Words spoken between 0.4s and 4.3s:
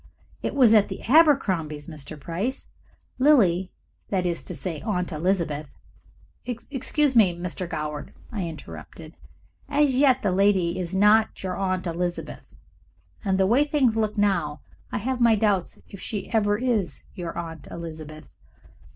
It was at the Abercrombies', Mr. Price. Lily that